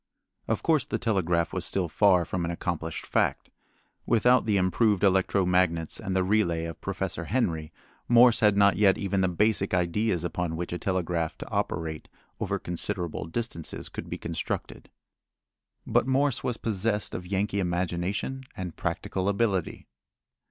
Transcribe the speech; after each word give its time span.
Of 0.47 0.63
course 0.63 0.83
the 0.87 0.97
telegraph 0.97 1.53
was 1.53 1.63
still 1.63 1.87
far 1.87 2.25
from 2.25 2.43
an 2.43 2.49
accomplished 2.49 3.05
fact. 3.05 3.51
Without 4.07 4.47
the 4.47 4.57
improved 4.57 5.03
electro 5.03 5.45
magnets 5.45 5.99
and 5.99 6.15
the 6.15 6.23
relay 6.23 6.63
of 6.65 6.81
Professor 6.81 7.25
Henry, 7.25 7.71
Morse 8.07 8.39
had 8.39 8.57
not 8.57 8.77
yet 8.77 8.97
even 8.97 9.21
the 9.21 9.27
basic 9.27 9.75
ideas 9.75 10.23
upon 10.23 10.55
which 10.57 10.73
a 10.73 10.79
telegraph 10.79 11.37
to 11.37 11.49
operate 11.51 12.07
over 12.39 12.57
considerable 12.57 13.25
distances 13.25 13.89
could 13.89 14.09
be 14.09 14.17
constructed. 14.17 14.89
But 15.85 16.07
Morse 16.07 16.43
was 16.43 16.57
possessed 16.57 17.13
of 17.13 17.27
Yankee 17.27 17.59
imagination 17.59 18.45
and 18.57 18.75
practical 18.75 19.29
ability. 19.29 19.85